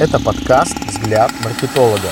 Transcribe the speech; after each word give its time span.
Это 0.00 0.18
подкаст 0.18 0.74
«Взгляд 0.86 1.30
маркетолога». 1.44 2.08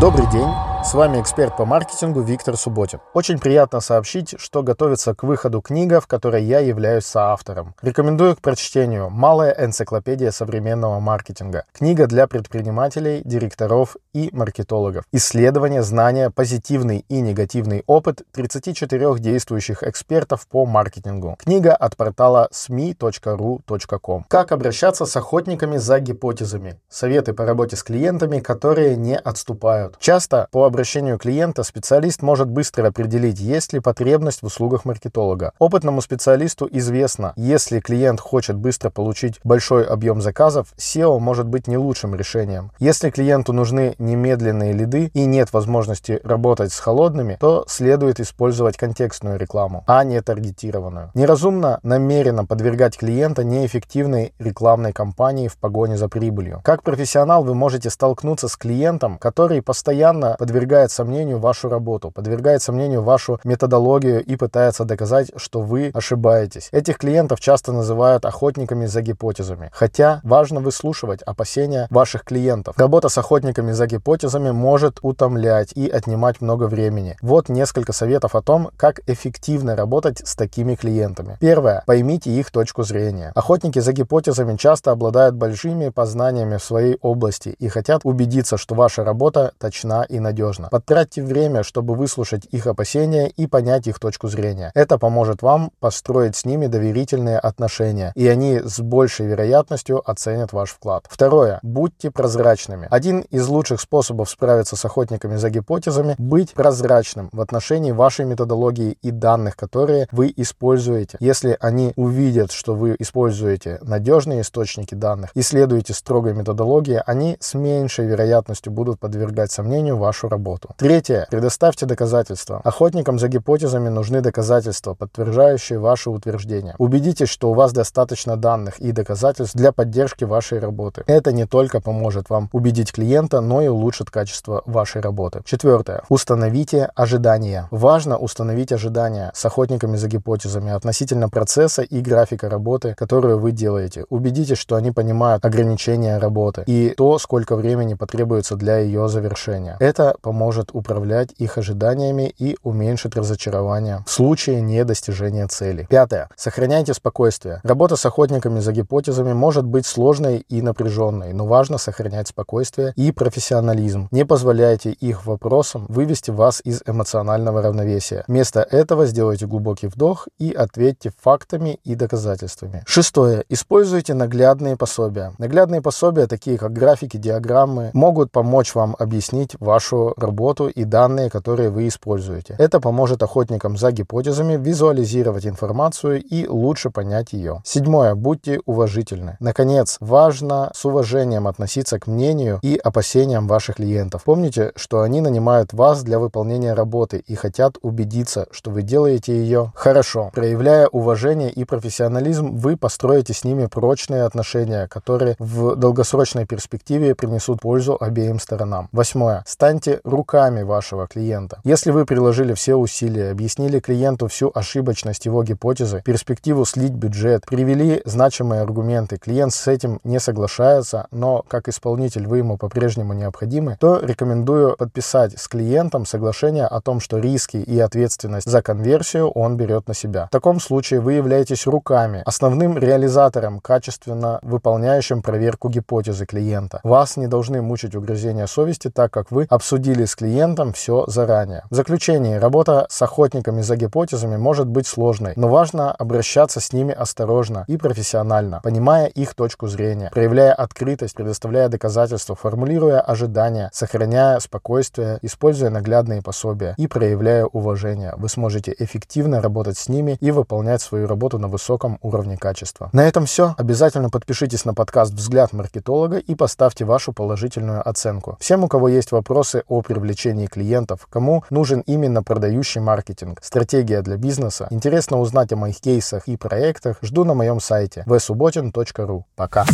Добрый 0.00 0.26
день. 0.30 0.48
С 0.84 0.94
вами 0.94 1.20
эксперт 1.20 1.56
по 1.56 1.64
маркетингу 1.64 2.22
Виктор 2.22 2.56
Субботин. 2.56 2.98
Очень 3.14 3.38
приятно 3.38 3.78
сообщить, 3.78 4.34
что 4.38 4.64
готовится 4.64 5.14
к 5.14 5.22
выходу 5.22 5.60
книга, 5.60 6.00
в 6.00 6.08
которой 6.08 6.42
я 6.42 6.58
являюсь 6.58 7.04
соавтором. 7.04 7.76
Рекомендую 7.82 8.34
к 8.34 8.40
прочтению 8.40 9.08
«Малая 9.08 9.54
энциклопедия 9.56 10.32
современного 10.32 10.98
маркетинга». 10.98 11.66
Книга 11.72 12.08
для 12.08 12.26
предпринимателей, 12.26 13.22
директоров 13.24 13.96
и 14.12 14.28
маркетологов. 14.32 15.04
Исследование, 15.12 15.84
знания, 15.84 16.30
позитивный 16.30 17.04
и 17.08 17.20
негативный 17.20 17.84
опыт 17.86 18.22
34 18.32 19.20
действующих 19.20 19.84
экспертов 19.84 20.48
по 20.48 20.66
маркетингу. 20.66 21.36
Книга 21.38 21.76
от 21.76 21.96
портала 21.96 22.48
smi.ru.com. 22.52 24.24
Как 24.28 24.50
обращаться 24.50 25.06
с 25.06 25.16
охотниками 25.16 25.76
за 25.76 26.00
гипотезами. 26.00 26.80
Советы 26.90 27.34
по 27.34 27.46
работе 27.46 27.76
с 27.76 27.84
клиентами, 27.84 28.40
которые 28.40 28.96
не 28.96 29.16
отступают. 29.16 29.96
Часто 30.00 30.48
по 30.50 30.71
обращению 30.72 31.18
клиента 31.18 31.64
специалист 31.64 32.22
может 32.22 32.48
быстро 32.48 32.88
определить, 32.88 33.38
есть 33.38 33.74
ли 33.74 33.80
потребность 33.80 34.40
в 34.40 34.46
услугах 34.46 34.86
маркетолога. 34.86 35.52
Опытному 35.58 36.00
специалисту 36.00 36.66
известно, 36.72 37.34
если 37.36 37.78
клиент 37.80 38.20
хочет 38.20 38.56
быстро 38.56 38.88
получить 38.88 39.38
большой 39.44 39.84
объем 39.84 40.22
заказов, 40.22 40.72
SEO 40.78 41.18
может 41.18 41.46
быть 41.46 41.66
не 41.68 41.76
лучшим 41.76 42.14
решением. 42.14 42.70
Если 42.78 43.10
клиенту 43.10 43.52
нужны 43.52 43.94
немедленные 43.98 44.72
лиды 44.72 45.10
и 45.12 45.26
нет 45.26 45.52
возможности 45.52 46.20
работать 46.24 46.72
с 46.72 46.80
холодными, 46.80 47.36
то 47.38 47.66
следует 47.68 48.18
использовать 48.18 48.78
контекстную 48.78 49.38
рекламу, 49.38 49.84
а 49.86 50.02
не 50.04 50.22
таргетированную. 50.22 51.10
Неразумно 51.12 51.80
намеренно 51.82 52.46
подвергать 52.46 52.96
клиента 52.96 53.44
неэффективной 53.44 54.32
рекламной 54.38 54.94
кампании 54.94 55.48
в 55.48 55.58
погоне 55.58 55.98
за 55.98 56.08
прибылью. 56.08 56.62
Как 56.64 56.82
профессионал 56.82 57.44
вы 57.44 57.54
можете 57.54 57.90
столкнуться 57.90 58.48
с 58.48 58.56
клиентом, 58.56 59.18
который 59.18 59.60
постоянно 59.60 60.36
подвергает 60.38 60.61
подвергает 60.62 60.92
сомнению 60.92 61.40
вашу 61.40 61.68
работу, 61.68 62.12
подвергает 62.12 62.62
сомнению 62.62 63.02
вашу 63.02 63.40
методологию 63.42 64.22
и 64.22 64.36
пытается 64.36 64.84
доказать, 64.84 65.32
что 65.34 65.60
вы 65.60 65.90
ошибаетесь. 65.92 66.68
Этих 66.70 66.98
клиентов 66.98 67.40
часто 67.40 67.72
называют 67.72 68.24
охотниками 68.24 68.86
за 68.86 69.02
гипотезами. 69.02 69.70
Хотя 69.72 70.20
важно 70.22 70.60
выслушивать 70.60 71.20
опасения 71.22 71.88
ваших 71.90 72.22
клиентов. 72.22 72.78
Работа 72.78 73.08
с 73.08 73.18
охотниками 73.18 73.72
за 73.72 73.88
гипотезами 73.88 74.52
может 74.52 75.00
утомлять 75.02 75.72
и 75.74 75.88
отнимать 75.88 76.40
много 76.40 76.68
времени. 76.68 77.16
Вот 77.22 77.48
несколько 77.48 77.92
советов 77.92 78.36
о 78.36 78.40
том, 78.40 78.70
как 78.76 79.00
эффективно 79.08 79.74
работать 79.74 80.22
с 80.24 80.36
такими 80.36 80.76
клиентами. 80.76 81.38
Первое. 81.40 81.82
Поймите 81.86 82.30
их 82.30 82.52
точку 82.52 82.84
зрения. 82.84 83.32
Охотники 83.34 83.80
за 83.80 83.92
гипотезами 83.92 84.56
часто 84.56 84.92
обладают 84.92 85.34
большими 85.34 85.88
познаниями 85.88 86.58
в 86.58 86.62
своей 86.62 86.98
области 87.02 87.56
и 87.58 87.66
хотят 87.66 88.02
убедиться, 88.04 88.56
что 88.56 88.76
ваша 88.76 89.02
работа 89.02 89.52
точна 89.58 90.06
и 90.08 90.20
надежна 90.20 90.51
надежно. 90.52 90.68
Потратьте 90.70 91.22
время, 91.22 91.62
чтобы 91.62 91.94
выслушать 91.94 92.46
их 92.50 92.66
опасения 92.66 93.28
и 93.28 93.46
понять 93.46 93.86
их 93.86 93.98
точку 93.98 94.28
зрения. 94.28 94.70
Это 94.74 94.98
поможет 94.98 95.42
вам 95.42 95.70
построить 95.80 96.36
с 96.36 96.44
ними 96.44 96.66
доверительные 96.66 97.38
отношения, 97.38 98.12
и 98.14 98.26
они 98.28 98.60
с 98.60 98.80
большей 98.80 99.26
вероятностью 99.26 100.02
оценят 100.08 100.52
ваш 100.52 100.70
вклад. 100.70 101.04
Второе. 101.08 101.58
Будьте 101.62 102.10
прозрачными. 102.10 102.88
Один 102.90 103.20
из 103.30 103.46
лучших 103.48 103.80
способов 103.80 104.30
справиться 104.30 104.76
с 104.76 104.84
охотниками 104.84 105.36
за 105.36 105.50
гипотезами– 105.50 106.14
быть 106.18 106.52
прозрачным 106.52 107.28
в 107.32 107.40
отношении 107.40 107.92
вашей 107.92 108.24
методологии 108.24 108.96
и 109.02 109.10
данных, 109.10 109.56
которые 109.56 110.06
вы 110.12 110.32
используете. 110.36 111.16
Если 111.20 111.56
они 111.60 111.92
увидят, 111.96 112.52
что 112.52 112.74
вы 112.74 112.96
используете 112.98 113.78
надежные 113.82 114.40
источники 114.40 114.94
данных 114.94 115.30
и 115.34 115.42
следуете 115.42 115.94
строгой 115.94 116.34
методологии, 116.34 117.02
они 117.06 117.36
с 117.40 117.54
меньшей 117.54 118.06
вероятностью 118.06 118.72
будут 118.72 118.98
подвергать 118.98 119.50
сомнению 119.50 119.96
вашу 119.96 120.28
работу 120.28 120.41
работу. 120.42 120.74
Третье. 120.76 121.26
Предоставьте 121.30 121.86
доказательства. 121.86 122.60
Охотникам 122.64 123.18
за 123.18 123.28
гипотезами 123.28 123.88
нужны 123.88 124.20
доказательства, 124.20 124.94
подтверждающие 124.94 125.78
ваши 125.78 126.10
утверждения. 126.10 126.74
Убедитесь, 126.78 127.28
что 127.28 127.50
у 127.50 127.54
вас 127.54 127.72
достаточно 127.72 128.36
данных 128.36 128.80
и 128.80 128.92
доказательств 128.92 129.56
для 129.56 129.70
поддержки 129.72 130.24
вашей 130.24 130.58
работы. 130.58 131.04
Это 131.06 131.32
не 131.32 131.46
только 131.46 131.80
поможет 131.80 132.30
вам 132.30 132.48
убедить 132.52 132.92
клиента, 132.92 133.40
но 133.40 133.62
и 133.62 133.68
улучшит 133.68 134.10
качество 134.10 134.62
вашей 134.66 135.00
работы. 135.00 135.42
Четвертое. 135.44 136.02
Установите 136.08 136.90
ожидания. 136.96 137.68
Важно 137.70 138.18
установить 138.18 138.72
ожидания 138.72 139.30
с 139.34 139.46
охотниками 139.46 139.96
за 139.96 140.08
гипотезами 140.08 140.72
относительно 140.72 141.28
процесса 141.28 141.82
и 141.82 142.00
графика 142.00 142.48
работы, 142.48 142.94
которую 142.98 143.38
вы 143.38 143.52
делаете. 143.52 144.04
Убедитесь, 144.10 144.58
что 144.58 144.74
они 144.74 144.90
понимают 144.90 145.44
ограничения 145.44 146.18
работы 146.18 146.64
и 146.66 146.94
то, 146.96 147.18
сколько 147.18 147.56
времени 147.56 147.94
потребуется 147.94 148.56
для 148.56 148.78
ее 148.78 149.08
завершения. 149.08 149.76
Это 149.80 150.14
поможет 150.22 150.70
управлять 150.72 151.34
их 151.36 151.58
ожиданиями 151.58 152.32
и 152.38 152.56
уменьшит 152.62 153.16
разочарование 153.16 154.04
в 154.06 154.10
случае 154.10 154.60
недостижения 154.60 155.46
цели. 155.48 155.86
Пятое. 155.90 156.28
Сохраняйте 156.36 156.94
спокойствие. 156.94 157.60
Работа 157.64 157.96
с 157.96 158.06
охотниками 158.06 158.60
за 158.60 158.72
гипотезами 158.72 159.32
может 159.32 159.64
быть 159.64 159.84
сложной 159.84 160.46
и 160.48 160.62
напряженной, 160.62 161.32
но 161.32 161.46
важно 161.46 161.78
сохранять 161.78 162.28
спокойствие 162.28 162.92
и 162.96 163.12
профессионализм. 163.12 164.08
Не 164.10 164.24
позволяйте 164.24 164.92
их 164.92 165.26
вопросам 165.26 165.86
вывести 165.88 166.30
вас 166.30 166.60
из 166.64 166.82
эмоционального 166.86 167.60
равновесия. 167.60 168.24
Вместо 168.28 168.60
этого 168.62 169.06
сделайте 169.06 169.46
глубокий 169.46 169.88
вдох 169.88 170.28
и 170.38 170.52
ответьте 170.52 171.12
фактами 171.20 171.80
и 171.84 171.94
доказательствами. 171.94 172.84
Шестое. 172.86 173.44
Используйте 173.48 174.14
наглядные 174.14 174.76
пособия. 174.76 175.32
Наглядные 175.38 175.82
пособия, 175.82 176.26
такие 176.26 176.58
как 176.58 176.72
графики, 176.72 177.16
диаграммы, 177.16 177.90
могут 177.92 178.30
помочь 178.30 178.74
вам 178.74 178.94
объяснить 178.98 179.56
вашу 179.58 180.11
работу 180.16 180.68
и 180.68 180.84
данные, 180.84 181.30
которые 181.30 181.70
вы 181.70 181.88
используете. 181.88 182.54
Это 182.58 182.80
поможет 182.80 183.22
охотникам 183.22 183.76
за 183.76 183.92
гипотезами 183.92 184.56
визуализировать 184.56 185.46
информацию 185.46 186.22
и 186.22 186.46
лучше 186.46 186.90
понять 186.90 187.32
ее. 187.32 187.62
Седьмое. 187.64 188.14
Будьте 188.14 188.60
уважительны. 188.66 189.36
Наконец, 189.40 189.96
важно 190.00 190.70
с 190.74 190.84
уважением 190.84 191.46
относиться 191.46 191.98
к 191.98 192.06
мнению 192.06 192.58
и 192.62 192.76
опасениям 192.76 193.46
ваших 193.48 193.76
клиентов. 193.76 194.24
Помните, 194.24 194.72
что 194.76 195.02
они 195.02 195.20
нанимают 195.20 195.72
вас 195.72 196.02
для 196.02 196.18
выполнения 196.18 196.74
работы 196.74 197.22
и 197.26 197.34
хотят 197.34 197.78
убедиться, 197.82 198.46
что 198.50 198.70
вы 198.70 198.82
делаете 198.82 199.34
ее 199.34 199.72
хорошо. 199.74 200.30
Проявляя 200.34 200.88
уважение 200.88 201.50
и 201.50 201.64
профессионализм, 201.64 202.56
вы 202.56 202.76
построите 202.76 203.32
с 203.32 203.44
ними 203.44 203.66
прочные 203.66 204.24
отношения, 204.24 204.86
которые 204.88 205.36
в 205.38 205.76
долгосрочной 205.76 206.46
перспективе 206.46 207.14
принесут 207.14 207.60
пользу 207.60 207.96
обеим 207.98 208.38
сторонам. 208.38 208.88
Восьмое. 208.92 209.42
Станьте 209.46 210.00
руками 210.04 210.62
вашего 210.62 211.06
клиента. 211.06 211.60
Если 211.64 211.90
вы 211.90 212.04
приложили 212.06 212.54
все 212.54 212.74
усилия, 212.74 213.30
объяснили 213.30 213.80
клиенту 213.80 214.28
всю 214.28 214.50
ошибочность 214.54 215.26
его 215.26 215.42
гипотезы, 215.42 216.02
перспективу 216.04 216.64
слить 216.64 216.92
бюджет, 216.92 217.44
привели 217.46 218.02
значимые 218.04 218.62
аргументы, 218.62 219.18
клиент 219.18 219.52
с 219.52 219.66
этим 219.68 220.00
не 220.04 220.18
соглашается, 220.20 221.06
но 221.10 221.44
как 221.48 221.68
исполнитель 221.68 222.26
вы 222.26 222.38
ему 222.38 222.56
по-прежнему 222.56 223.12
необходимы, 223.12 223.76
то 223.80 224.00
рекомендую 224.02 224.76
подписать 224.76 225.38
с 225.38 225.48
клиентом 225.48 226.06
соглашение 226.06 226.66
о 226.66 226.80
том, 226.80 227.00
что 227.00 227.18
риски 227.18 227.56
и 227.56 227.78
ответственность 227.78 228.48
за 228.48 228.62
конверсию 228.62 229.30
он 229.30 229.56
берет 229.56 229.88
на 229.88 229.94
себя. 229.94 230.26
В 230.26 230.30
таком 230.30 230.60
случае 230.60 231.00
вы 231.00 231.14
являетесь 231.14 231.66
руками, 231.66 232.22
основным 232.24 232.78
реализатором, 232.78 233.60
качественно 233.60 234.38
выполняющим 234.42 235.22
проверку 235.22 235.68
гипотезы 235.68 236.26
клиента. 236.26 236.80
Вас 236.82 237.16
не 237.16 237.26
должны 237.26 237.62
мучить 237.62 237.94
угрызения 237.94 238.46
совести, 238.46 238.90
так 238.90 239.12
как 239.12 239.30
вы 239.30 239.46
обсудили 239.48 239.91
обсудили 239.92 240.06
с 240.06 240.16
клиентом 240.16 240.72
все 240.72 241.04
заранее. 241.06 241.64
В 241.70 241.74
заключение, 241.74 242.38
работа 242.38 242.86
с 242.88 243.02
охотниками 243.02 243.60
за 243.60 243.76
гипотезами 243.76 244.36
может 244.36 244.66
быть 244.66 244.86
сложной, 244.86 245.34
но 245.36 245.48
важно 245.48 245.92
обращаться 245.92 246.60
с 246.60 246.72
ними 246.72 246.94
осторожно 246.94 247.64
и 247.68 247.76
профессионально, 247.76 248.60
понимая 248.62 249.06
их 249.06 249.34
точку 249.34 249.68
зрения, 249.68 250.10
проявляя 250.12 250.54
открытость, 250.54 251.14
предоставляя 251.14 251.68
доказательства, 251.68 252.34
формулируя 252.34 253.00
ожидания, 253.00 253.70
сохраняя 253.72 254.40
спокойствие, 254.40 255.18
используя 255.22 255.70
наглядные 255.70 256.22
пособия 256.22 256.74
и 256.78 256.86
проявляя 256.86 257.44
уважение. 257.44 258.14
Вы 258.16 258.28
сможете 258.28 258.74
эффективно 258.78 259.42
работать 259.42 259.76
с 259.76 259.88
ними 259.88 260.16
и 260.20 260.30
выполнять 260.30 260.80
свою 260.80 261.06
работу 261.06 261.38
на 261.38 261.48
высоком 261.48 261.98
уровне 262.02 262.36
качества. 262.36 262.88
На 262.92 263.06
этом 263.06 263.26
все. 263.26 263.54
Обязательно 263.58 264.08
подпишитесь 264.08 264.64
на 264.64 264.74
подкаст 264.74 265.12
«Взгляд 265.12 265.52
маркетолога» 265.52 266.18
и 266.18 266.34
поставьте 266.34 266.84
вашу 266.84 267.12
положительную 267.12 267.86
оценку. 267.86 268.36
Всем, 268.40 268.64
у 268.64 268.68
кого 268.68 268.88
есть 268.88 269.12
вопросы 269.12 269.64
привлечении 269.82 270.46
клиентов, 270.46 271.06
кому 271.10 271.44
нужен 271.50 271.80
именно 271.86 272.22
продающий 272.22 272.80
маркетинг, 272.80 273.40
стратегия 273.42 274.02
для 274.02 274.16
бизнеса. 274.16 274.66
Интересно 274.70 275.18
узнать 275.18 275.52
о 275.52 275.56
моих 275.56 275.80
кейсах 275.80 276.28
и 276.28 276.36
проектах. 276.36 276.98
Жду 277.02 277.24
на 277.24 277.34
моем 277.34 277.60
сайте 277.60 278.04
vsubotin.ru. 278.06 279.22
Пока. 279.36 279.64